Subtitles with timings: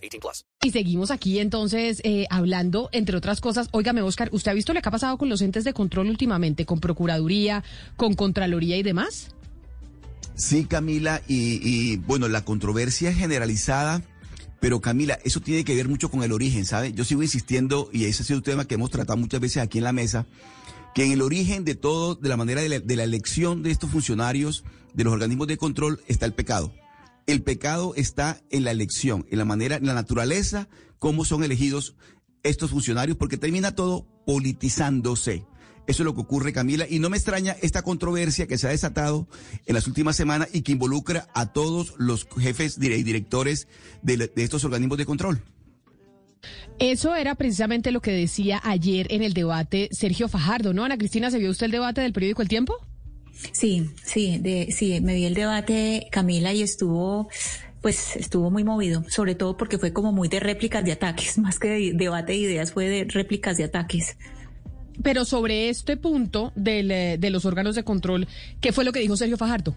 [0.00, 0.44] 18 plus.
[0.62, 3.68] Y seguimos aquí entonces eh, hablando, entre otras cosas.
[3.72, 6.66] Óigame, Oscar, ¿usted ha visto lo que ha pasado con los entes de control últimamente,
[6.66, 7.64] con Procuraduría,
[7.96, 9.34] con Contraloría y demás?
[10.34, 14.02] Sí, Camila, y, y bueno, la controversia generalizada
[14.60, 16.92] pero Camila, eso tiene que ver mucho con el origen, ¿sabe?
[16.92, 19.78] Yo sigo insistiendo, y ese ha sido un tema que hemos tratado muchas veces aquí
[19.78, 20.26] en la mesa,
[20.94, 23.70] que en el origen de todo, de la manera de la, de la elección de
[23.70, 26.72] estos funcionarios, de los organismos de control, está el pecado.
[27.30, 31.94] El pecado está en la elección, en la manera, en la naturaleza, cómo son elegidos
[32.42, 35.46] estos funcionarios, porque termina todo politizándose.
[35.86, 38.70] Eso es lo que ocurre, Camila, y no me extraña esta controversia que se ha
[38.70, 39.28] desatado
[39.66, 43.68] en las últimas semanas y que involucra a todos los jefes y directores
[44.02, 45.40] de, de estos organismos de control.
[46.80, 50.84] Eso era precisamente lo que decía ayer en el debate Sergio Fajardo, ¿no?
[50.84, 52.74] Ana Cristina, ¿se vio usted el debate del periódico El Tiempo?
[53.52, 57.28] Sí, sí, de, sí, me vi el debate, Camila, y estuvo
[57.80, 61.58] pues estuvo muy movido, sobre todo porque fue como muy de réplicas de ataques, más
[61.58, 64.16] que de debate de ideas, fue de réplicas de ataques.
[65.02, 68.28] Pero sobre este punto del, eh, de los órganos de control,
[68.60, 69.74] ¿qué fue lo que dijo Sergio Fajardo?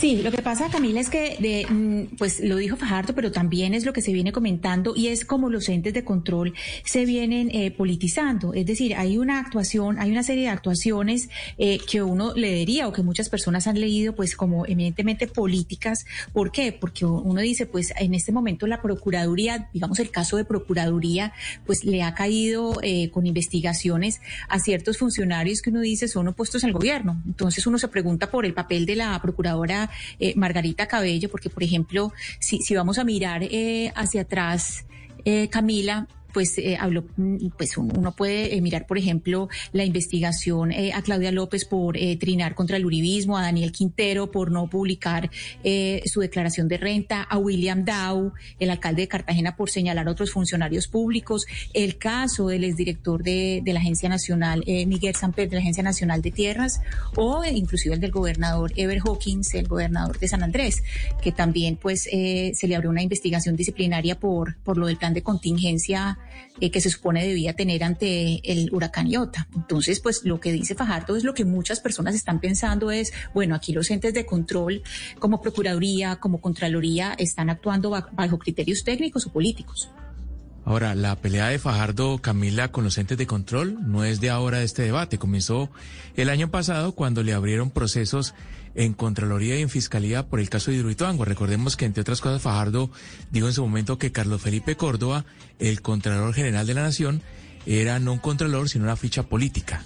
[0.00, 3.74] Sí, lo que pasa, Camila, es que, de, mm, pues lo dijo Fajardo, pero también
[3.74, 6.54] es lo que se viene comentando y es como los entes de control
[6.86, 8.54] se vienen eh, politizando.
[8.54, 11.28] Es decir, hay una actuación, hay una serie de actuaciones
[11.58, 16.06] eh, que uno leería o que muchas personas han leído, pues como eminentemente políticas.
[16.32, 16.72] ¿Por qué?
[16.72, 21.34] Porque uno dice, pues en este momento la Procuraduría, digamos el caso de Procuraduría,
[21.66, 26.64] pues le ha caído eh, con investigaciones a ciertos funcionarios que uno dice son opuestos
[26.64, 27.20] al gobierno.
[27.26, 31.62] Entonces uno se pregunta por el papel de la Procuradora eh, Margarita Cabello, porque por
[31.62, 34.84] ejemplo, si, si vamos a mirar eh, hacia atrás,
[35.24, 40.72] eh, Camila, pues eh, habló, mm, pues uno puede eh, mirar, por ejemplo, la investigación
[40.72, 45.30] eh, a Claudia López por trinar contra el uribismo, a Daniel Quintero por no publicar
[46.04, 50.30] su declaración de renta, a William Dow, el alcalde de Cartagena, por señalar a otros
[50.30, 55.60] funcionarios públicos, el caso del exdirector de, de la Agencia Nacional, Miguel Samper, de la
[55.60, 56.80] Agencia Nacional de Tierras,
[57.16, 60.82] o inclusive el del gobernador Ever Hawkins, el gobernador de San Andrés,
[61.22, 65.22] que también pues se le abrió una investigación disciplinaria por, por lo del plan de
[65.22, 66.18] contingencia
[66.60, 69.48] eh, que se supone debía tener ante el huracán Iota.
[69.54, 73.54] Entonces, pues lo que dice Fajardo es lo que muchas personas están pensando es, bueno,
[73.54, 74.82] aquí los entes de control
[75.18, 79.90] como Procuraduría, como Contraloría, están actuando bajo criterios técnicos o políticos.
[80.64, 84.62] Ahora, la pelea de Fajardo, Camila, con los entes de control no es de ahora
[84.62, 85.18] este debate.
[85.18, 85.70] Comenzó
[86.16, 88.34] el año pasado cuando le abrieron procesos
[88.74, 91.24] en Contraloría y en Fiscalía por el caso de Hidroituango.
[91.24, 92.90] Recordemos que, entre otras cosas, Fajardo
[93.30, 95.24] dijo en su momento que Carlos Felipe Córdoba,
[95.58, 97.22] el Contralor General de la Nación,
[97.66, 99.84] era no un Contralor, sino una ficha política.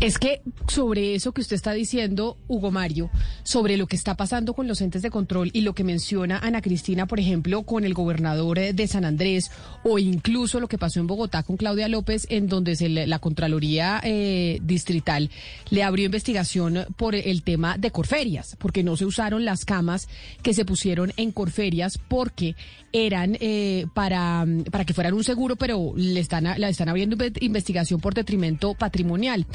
[0.00, 3.10] Es que sobre eso que usted está diciendo, Hugo Mario,
[3.42, 6.60] sobre lo que está pasando con los entes de control y lo que menciona Ana
[6.60, 9.50] Cristina, por ejemplo, con el gobernador eh, de San Andrés,
[9.84, 14.00] o incluso lo que pasó en Bogotá con Claudia López, en donde se la Contraloría
[14.04, 15.30] eh, Distrital
[15.70, 20.08] le abrió investigación por el tema de Corferias, porque no se usaron las camas
[20.42, 22.54] que se pusieron en Corferias porque
[22.92, 28.00] eran eh, para, para que fueran un seguro, pero le están, la están abriendo investigación
[28.00, 29.45] por detrimento patrimonial.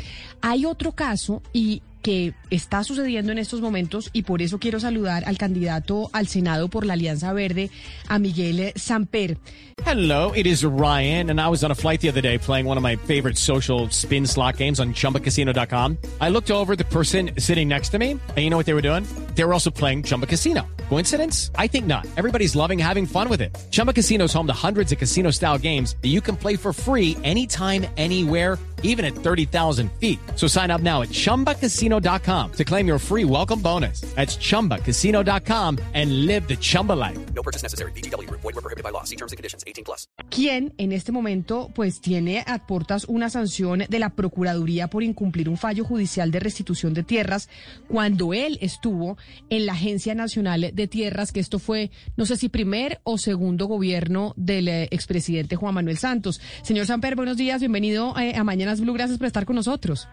[0.41, 5.23] Hay otro caso y que está sucediendo en estos momentos y por eso quiero saludar
[5.25, 7.69] al candidato al Senado por la Alianza Verde,
[8.07, 9.37] a Miguel Samper.
[9.85, 12.77] Hello, it is Ryan, and I was on a flight the other day playing one
[12.77, 15.97] of my favorite social spin slot games on chumbacasino.com.
[16.19, 18.83] I looked over the person sitting next to me, and you know what they were
[18.83, 19.05] doing?
[19.35, 20.67] They were also playing Chumba Casino.
[20.89, 21.51] Coincidence?
[21.55, 22.05] I think not.
[22.17, 23.57] Everybody's loving having fun with it.
[23.71, 26.73] Chumba Casino is home to hundreds of casino style games that you can play for
[26.73, 30.19] free anytime, anywhere, even at 30,000 feet.
[30.35, 34.01] So sign up now at chumbacasino.com to claim your free welcome bonus.
[34.15, 37.17] That's chumbacasino.com and live the Chumba life.
[37.33, 37.91] No purchase necessary.
[37.93, 38.29] BGW.
[38.29, 39.03] Void were prohibited by law.
[39.03, 39.63] See terms and conditions.
[39.65, 40.07] 18 plus.
[40.29, 45.49] Quien en este momento pues tiene a portas una sanción de la Procuraduría por incumplir
[45.49, 47.49] un fallo judicial de restitución de tierras
[47.87, 49.17] cuando él estuvo
[49.49, 53.65] en la Agencia Nacional de Tierras, que esto fue, no sé si primer o segundo
[53.65, 56.41] gobierno del eh, expresidente Juan Manuel Santos.
[56.61, 60.07] Señor Samper, buenos días, bienvenido eh, a Mañanas Blue, gracias por estar con nosotros.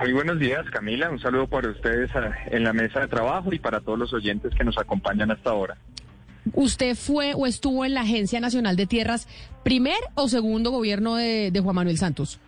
[0.00, 1.08] Muy buenos días, Camila.
[1.10, 4.52] Un saludo para ustedes a- en la mesa de trabajo y para todos los oyentes
[4.56, 5.76] que nos acompañan hasta ahora.
[6.54, 9.28] ¿Usted fue o estuvo en la Agencia Nacional de Tierras
[9.62, 12.40] primer o segundo gobierno de, de Juan Manuel Santos?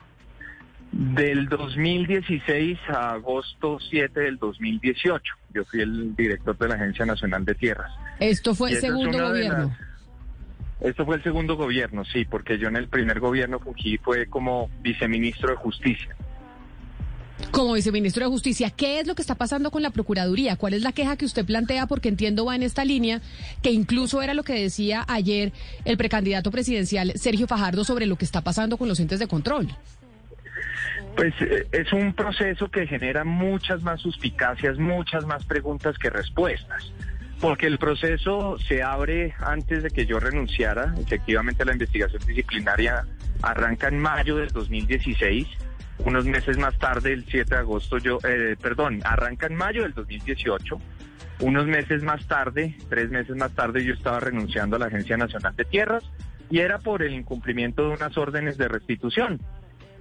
[0.90, 5.22] Del 2016 a agosto 7 del 2018.
[5.54, 7.92] Yo fui el director de la Agencia Nacional de Tierras.
[8.18, 9.76] Esto fue el es segundo gobierno.
[10.80, 14.68] Esto fue el segundo gobierno, sí, porque yo en el primer gobierno fungí fue como
[14.82, 16.14] viceministro de Justicia.
[17.50, 20.56] Como viceministro de Justicia, ¿qué es lo que está pasando con la Procuraduría?
[20.56, 21.86] ¿Cuál es la queja que usted plantea?
[21.86, 23.20] Porque entiendo va en esta línea,
[23.62, 25.52] que incluso era lo que decía ayer
[25.84, 29.68] el precandidato presidencial Sergio Fajardo sobre lo que está pasando con los entes de control.
[31.16, 36.92] Pues eh, es un proceso que genera muchas más suspicacias, muchas más preguntas que respuestas.
[37.44, 40.94] Porque el proceso se abre antes de que yo renunciara.
[40.98, 43.04] Efectivamente, la investigación disciplinaria
[43.42, 45.46] arranca en mayo del 2016.
[46.06, 49.92] Unos meses más tarde, el 7 de agosto, yo, eh, perdón, arranca en mayo del
[49.92, 50.80] 2018.
[51.40, 55.54] Unos meses más tarde, tres meses más tarde, yo estaba renunciando a la Agencia Nacional
[55.54, 56.02] de Tierras
[56.48, 59.38] y era por el incumplimiento de unas órdenes de restitución.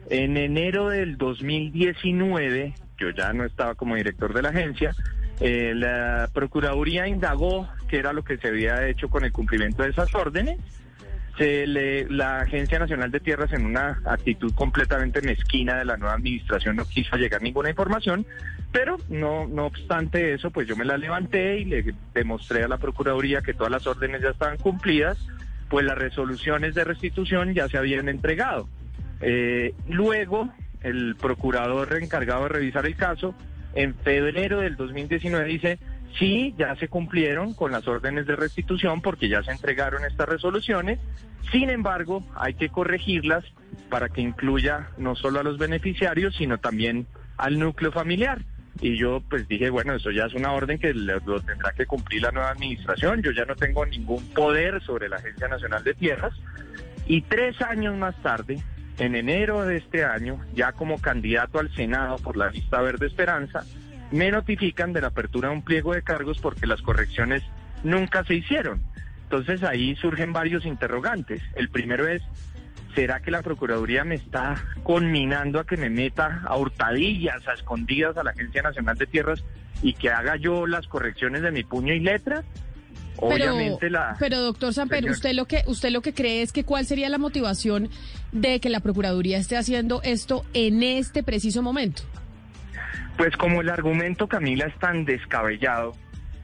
[0.09, 4.93] En enero del 2019, yo ya no estaba como director de la agencia,
[5.39, 9.89] eh, la Procuraduría indagó qué era lo que se había hecho con el cumplimiento de
[9.89, 10.59] esas órdenes.
[11.39, 16.85] La Agencia Nacional de Tierras, en una actitud completamente mezquina de la nueva administración, no
[16.85, 18.25] quiso llegar ninguna información,
[18.71, 22.77] pero no, no obstante eso, pues yo me la levanté y le demostré a la
[22.77, 25.17] Procuraduría que todas las órdenes ya estaban cumplidas,
[25.69, 28.69] pues las resoluciones de restitución ya se habían entregado.
[29.21, 30.49] Eh, luego,
[30.81, 33.33] el procurador encargado de revisar el caso,
[33.75, 35.79] en febrero del 2019 dice,
[36.17, 40.99] sí, ya se cumplieron con las órdenes de restitución porque ya se entregaron estas resoluciones,
[41.51, 43.43] sin embargo, hay que corregirlas
[43.89, 47.05] para que incluya no solo a los beneficiarios, sino también
[47.37, 48.43] al núcleo familiar.
[48.81, 52.23] Y yo pues dije, bueno, eso ya es una orden que lo, tendrá que cumplir
[52.23, 56.33] la nueva administración, yo ya no tengo ningún poder sobre la Agencia Nacional de Tierras.
[57.05, 58.63] Y tres años más tarde,
[58.97, 63.63] en enero de este año, ya como candidato al Senado por la lista Verde Esperanza,
[64.11, 67.41] me notifican de la apertura de un pliego de cargos porque las correcciones
[67.83, 68.81] nunca se hicieron.
[69.23, 71.41] Entonces ahí surgen varios interrogantes.
[71.55, 72.21] El primero es,
[72.93, 78.15] ¿será que la Procuraduría me está conminando a que me meta a hurtadillas, a escondidas
[78.17, 79.43] a la Agencia Nacional de Tierras
[79.81, 82.43] y que haga yo las correcciones de mi puño y letra?
[83.17, 84.15] Obviamente la...
[84.19, 87.17] pero doctor Samper, usted lo que usted lo que cree es que cuál sería la
[87.17, 87.89] motivación
[88.31, 92.03] de que la procuraduría esté haciendo esto en este preciso momento.
[93.17, 95.95] Pues como el argumento, Camila, es tan descabellado,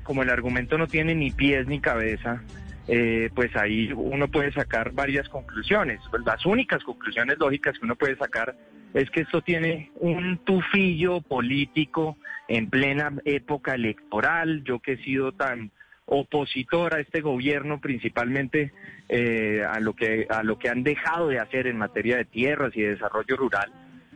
[0.03, 2.43] como el argumento no tiene ni pies ni cabeza,
[2.87, 5.99] eh, pues ahí uno puede sacar varias conclusiones.
[6.09, 8.55] Pues las únicas conclusiones lógicas que uno puede sacar
[8.93, 12.17] es que esto tiene un tufillo político
[12.47, 14.63] en plena época electoral.
[14.63, 15.71] Yo que he sido tan
[16.11, 18.71] opositor a este gobierno, principalmente
[19.07, 22.71] eh, a lo que a lo que han dejado de hacer en materia de tierras
[22.75, 23.71] y de desarrollo rural.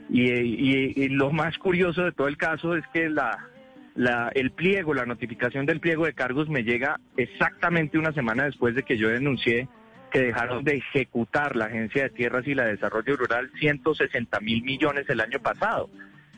[0.10, 3.48] Y, y- lo más curioso de todo el caso es que la,
[3.96, 8.76] la, el pliego, la notificación del pliego de cargos me llega exactamente una semana después
[8.76, 9.68] de que yo denuncié
[10.12, 14.62] que dejaron de ejecutar la Agencia de Tierras y la de Desarrollo Rural 160 mil
[14.64, 15.90] millones el año pasado.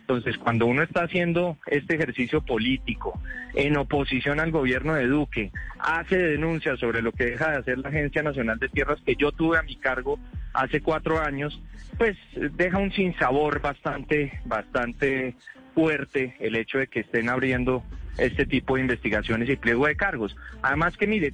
[0.08, 3.20] Entonces, cuando uno está haciendo este ejercicio político
[3.56, 7.90] en oposición al gobierno de Duque, hace denuncias sobre lo que deja de hacer la
[7.90, 10.20] Agencia Nacional de Tierras que yo tuve a mi cargo
[10.54, 11.60] hace cuatro años,
[11.98, 12.16] pues
[12.56, 15.34] deja un sinsabor bastante, bastante
[15.74, 17.84] fuerte el hecho de que estén abriendo
[18.20, 20.36] este tipo de investigaciones y pliego de cargos.
[20.62, 21.34] Además que, mire,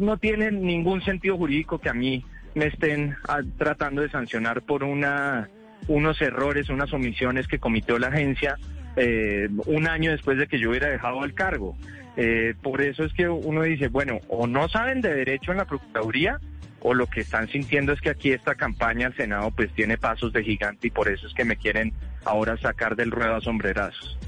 [0.00, 2.22] no tiene ningún sentido jurídico que a mí
[2.54, 5.48] me estén ah, tratando de sancionar por una
[5.88, 8.56] unos errores, unas omisiones que cometió la agencia
[8.96, 11.76] eh, un año después de que yo hubiera dejado el cargo.
[12.16, 15.66] Eh, por eso es que uno dice, bueno, o no saben de derecho en la
[15.66, 16.40] Procuraduría,
[16.80, 20.32] o lo que están sintiendo es que aquí esta campaña al Senado pues tiene pasos
[20.32, 21.92] de gigante y por eso es que me quieren
[22.24, 24.18] ahora sacar del ruedo a sombrerazos.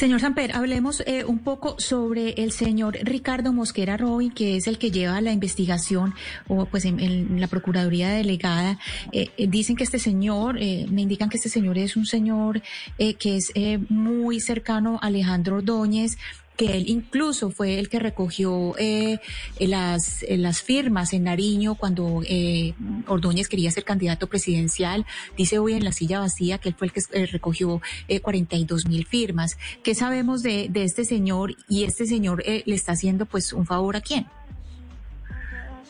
[0.00, 4.78] Señor Samper, hablemos eh, un poco sobre el señor Ricardo Mosquera Robin, que es el
[4.78, 6.14] que lleva la investigación,
[6.48, 8.78] o pues en, la Procuraduría Delegada.
[9.12, 12.62] Eh, eh, dicen que este señor, eh, me indican que este señor es un señor
[12.96, 13.52] que es
[13.90, 16.16] muy cercano a Alejandro Ordóñez
[16.60, 19.18] que él incluso fue el que recogió eh,
[19.58, 22.74] las, eh, las firmas en Nariño cuando eh,
[23.06, 25.06] Ordóñez quería ser candidato presidencial.
[25.38, 28.86] Dice hoy en la silla vacía que él fue el que eh, recogió eh, 42
[28.86, 29.56] mil firmas.
[29.82, 31.54] ¿Qué sabemos de, de este señor?
[31.66, 34.26] Y este señor eh, le está haciendo pues un favor a quién?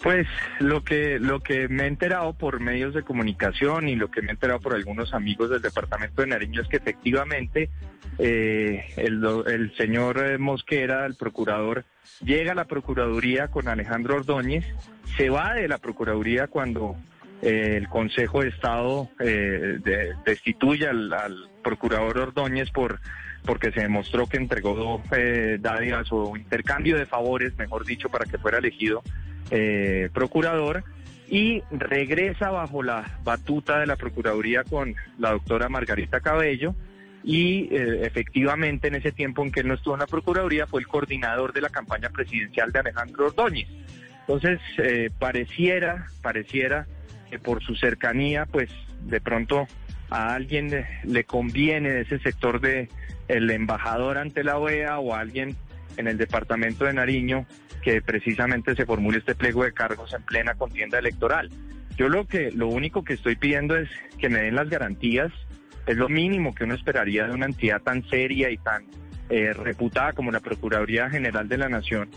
[0.05, 0.29] Pues
[0.61, 4.29] lo que lo que me he enterado por medios de comunicación y lo que me
[4.29, 7.71] he enterado por algunos amigos del departamento de Nariño es que efectivamente
[8.21, 11.85] eh, el, señor eh, Mosquera, el procurador,
[12.25, 14.65] llega a la procuraduría con Alejandro Ordóñez,
[15.17, 16.97] se va de la procuraduría cuando
[17.43, 21.11] eh, el Consejo de Estado eh, de- destituye al,
[21.63, 23.01] procurador Ordóñez por
[23.45, 25.03] porque se demostró que entregó
[25.61, 29.03] dádivas o intercambio de favores, mejor dicho, para que fuera elegido
[30.13, 30.85] procurador
[31.29, 36.75] y regresa bajo la batuta de la Procuraduría con la doctora Margarita Cabello
[37.23, 40.81] y eh, efectivamente en ese tiempo en que él no estuvo en la Procuraduría fue
[40.81, 43.69] el coordinador de la campaña presidencial de Alejandro Ordóñez.
[44.21, 46.87] Entonces, eh, pareciera, pareciera
[47.29, 48.71] que por su cercanía, pues
[49.03, 49.67] de pronto
[50.09, 52.89] a alguien le, conviene de ese sector de
[53.29, 55.57] el embajador ante la OEA o a alguien
[55.97, 57.47] en el departamento de Nariño
[57.83, 61.51] que precisamente se formule este pliego de cargos en plena contienda electoral.
[61.97, 65.33] Yo lo que lo único que estoy pidiendo es que me den las garantías,
[65.87, 68.87] es lo mínimo que uno esperaría de una entidad tan seria y tan
[69.29, 72.11] eh, reputada como la Procuraduría General de la Nación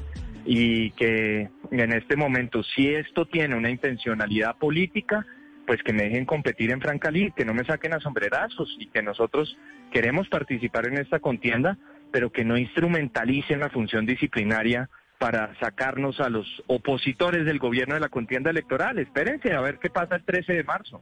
[0.45, 5.25] y que en este momento, si esto tiene una intencionalidad política,
[5.65, 9.01] pues que me dejen competir en Francalí, que no me saquen a sombrerazos y que
[9.01, 9.57] nosotros
[9.91, 11.77] queremos participar en esta contienda,
[12.11, 18.01] pero que no instrumentalicen la función disciplinaria para sacarnos a los opositores del gobierno de
[18.01, 18.99] la contienda electoral.
[18.99, 21.01] Espérense a ver qué pasa el 13 de marzo.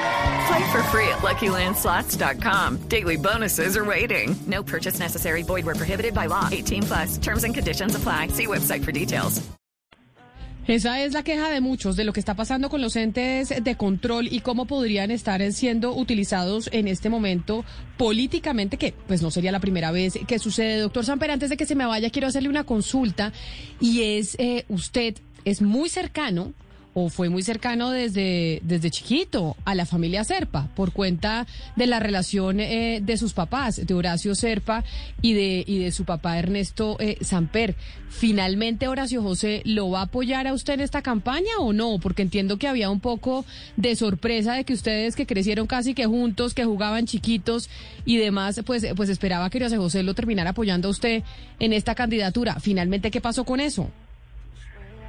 [0.47, 2.77] Play for free at LuckyLandSlots.com.
[2.87, 4.35] Daily bonuses are waiting.
[4.47, 5.43] No purchase necessary.
[5.43, 6.47] Void where prohibited by law.
[6.51, 7.17] 18 plus.
[7.17, 8.27] Terms and conditions apply.
[8.27, 9.41] See website for details.
[10.67, 13.75] Esa es la queja de muchos de lo que está pasando con los entes de
[13.75, 17.65] control y cómo podrían estar siendo utilizados en este momento
[17.97, 20.79] políticamente, que pues no sería la primera vez que sucede.
[20.79, 23.33] Doctor Samper, antes de que se me vaya, quiero hacerle una consulta
[23.79, 26.53] y es, eh, usted es muy cercano
[26.93, 31.99] o fue muy cercano desde, desde chiquito a la familia Serpa por cuenta de la
[31.99, 34.83] relación eh, de sus papás, de Horacio Serpa
[35.21, 37.75] y de, y de su papá Ernesto eh, Samper.
[38.09, 41.97] ¿Finalmente Horacio José lo va a apoyar a usted en esta campaña o no?
[41.99, 43.45] Porque entiendo que había un poco
[43.77, 47.69] de sorpresa de que ustedes que crecieron casi que juntos, que jugaban chiquitos
[48.03, 51.23] y demás, pues, pues esperaba que Horacio José lo terminara apoyando a usted
[51.59, 52.59] en esta candidatura.
[52.59, 53.89] ¿Finalmente qué pasó con eso?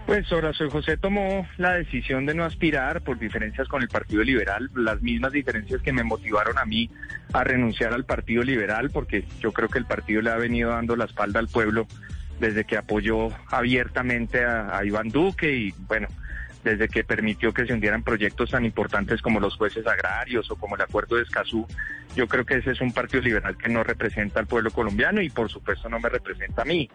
[0.07, 4.69] Pues Horacio José tomó la decisión de no aspirar por diferencias con el Partido Liberal,
[4.75, 6.91] las mismas diferencias que me motivaron a mí
[7.33, 10.97] a renunciar al Partido Liberal, porque yo creo que el partido le ha venido dando
[10.97, 11.87] la espalda al pueblo
[12.41, 16.09] desde que apoyó abiertamente a, a Iván Duque y bueno,
[16.65, 20.77] desde que permitió que se hundieran proyectos tan importantes como los jueces agrarios o como
[20.77, 21.67] el acuerdo de Escazú.
[22.15, 25.31] Yo creo que ese es un partido liberal que no representa al pueblo colombiano y
[25.31, 26.89] por supuesto no me representa a mí.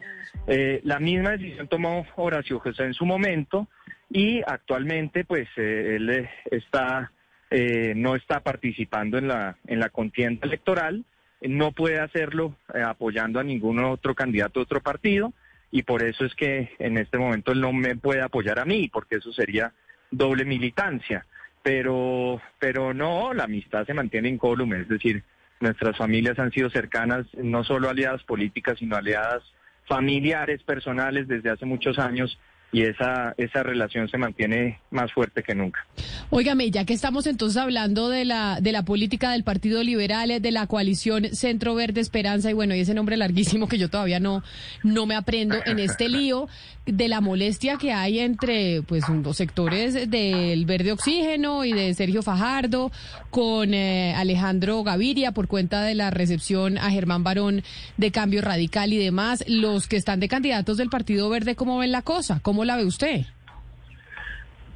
[0.48, 3.68] Eh, la misma decisión tomó Horacio José en su momento
[4.10, 7.12] y actualmente pues eh, él eh, está
[7.50, 11.06] eh, no está participando en la en la contienda electoral,
[11.42, 12.56] no puede hacerlo
[12.86, 15.34] apoyando a ningún otro candidato de otro partido
[15.72, 18.90] y por eso es que en este momento él no me puede apoyar a mí,
[18.92, 19.74] porque eso sería
[20.12, 21.26] doble militancia.
[21.64, 25.24] Pero, pero no, la amistad se mantiene incólume, es decir,
[25.60, 29.44] nuestras familias han sido cercanas, no solo aliadas políticas, sino aliadas
[29.86, 32.40] familiares, personales desde hace muchos años
[32.72, 35.86] y esa, esa relación se mantiene más fuerte que nunca.
[36.30, 40.52] Óigame, ya que estamos entonces hablando de la, de la política del Partido Liberal, de
[40.52, 44.44] la coalición Centro Verde Esperanza, y bueno, y ese nombre larguísimo que yo todavía no,
[44.84, 46.48] no me aprendo en este lío,
[46.88, 52.24] de la molestia que hay entre pues los sectores del Verde Oxígeno y de Sergio
[52.24, 52.92] Fajardo,
[53.30, 57.64] con eh, Alejandro Gaviria por cuenta de la recepción a Germán Barón
[57.98, 61.92] de Cambio Radical y demás, los que están de candidatos del Partido Verde, ¿cómo ven
[61.92, 62.40] la cosa?
[62.42, 63.22] ¿Cómo la ve usted?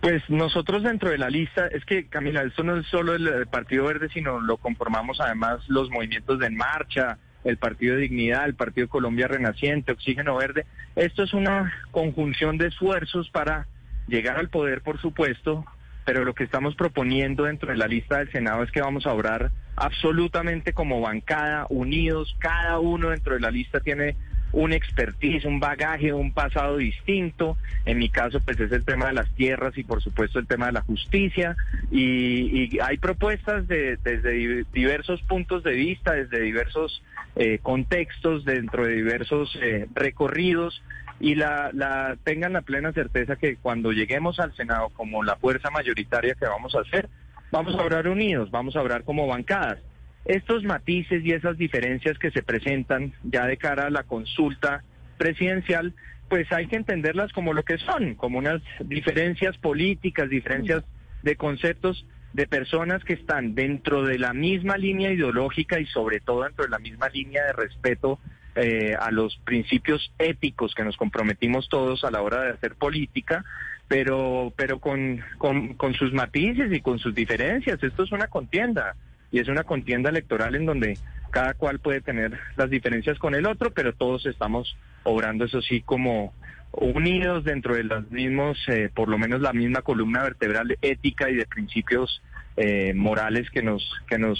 [0.01, 3.47] Pues nosotros dentro de la lista, es que Camila, esto no es solo el, el
[3.47, 8.45] Partido Verde, sino lo conformamos además los movimientos de En Marcha, el Partido de Dignidad,
[8.45, 10.65] el Partido Colombia Renaciente, Oxígeno Verde.
[10.95, 13.67] Esto es una conjunción de esfuerzos para
[14.07, 15.65] llegar al poder, por supuesto,
[16.05, 19.13] pero lo que estamos proponiendo dentro de la lista del Senado es que vamos a
[19.13, 24.15] obrar absolutamente como bancada, unidos, cada uno dentro de la lista tiene
[24.53, 27.57] un expertise, un bagaje, un pasado distinto.
[27.85, 30.67] En mi caso, pues es el tema de las tierras y por supuesto el tema
[30.67, 31.55] de la justicia.
[31.91, 37.03] Y, hay propuestas de, desde diversos puntos de vista, desde diversos
[37.35, 40.81] eh, contextos, dentro de diversos eh, recorridos
[41.19, 45.69] y la, la tengan la plena certeza que cuando lleguemos al Senado como la fuerza
[45.69, 47.09] mayoritaria que vamos a hacer,
[47.51, 49.79] vamos a obrar unidos, vamos a obrar como bancadas.
[50.25, 54.83] Estos matices y esas diferencias que se presentan ya de cara a la consulta
[55.17, 55.93] presidencial,
[56.29, 60.83] pues hay que entenderlas como lo que son, como unas diferencias políticas, diferencias
[61.23, 66.43] de conceptos de personas que están dentro de la misma línea ideológica y sobre todo
[66.43, 68.19] dentro de la misma línea de respeto
[68.55, 73.43] eh, a los principios éticos que nos comprometimos todos a la hora de hacer política,
[73.87, 77.83] pero, pero con, con, con sus matices y con sus diferencias.
[77.83, 78.95] Esto es una contienda
[79.31, 80.97] y es una contienda electoral en donde
[81.31, 85.81] cada cual puede tener las diferencias con el otro, pero todos estamos obrando eso sí
[85.81, 86.33] como
[86.73, 91.35] unidos dentro de los mismos, eh, por lo menos la misma columna vertebral ética y
[91.35, 92.21] de principios
[92.57, 94.37] eh, morales que nos que nos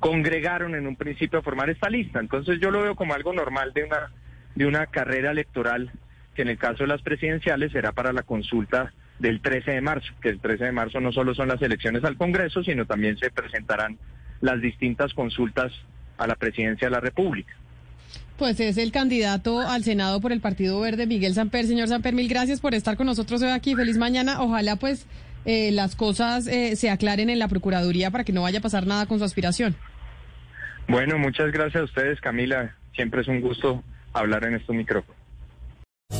[0.00, 2.20] congregaron en un principio a formar esta lista.
[2.20, 4.10] Entonces yo lo veo como algo normal de una
[4.54, 5.90] de una carrera electoral
[6.34, 10.12] que en el caso de las presidenciales será para la consulta del 13 de marzo,
[10.20, 13.30] que el 13 de marzo no solo son las elecciones al Congreso, sino también se
[13.30, 13.98] presentarán
[14.44, 15.72] las distintas consultas
[16.18, 17.54] a la presidencia de la República.
[18.36, 21.66] Pues es el candidato al Senado por el Partido Verde, Miguel Samper.
[21.66, 23.74] Señor Samper, mil gracias por estar con nosotros hoy aquí.
[23.74, 24.42] Feliz mañana.
[24.42, 25.06] Ojalá pues
[25.46, 28.86] eh, las cosas eh, se aclaren en la Procuraduría para que no vaya a pasar
[28.86, 29.76] nada con su aspiración.
[30.88, 32.74] Bueno, muchas gracias a ustedes, Camila.
[32.94, 33.82] Siempre es un gusto
[34.12, 35.23] hablar en este micrófono.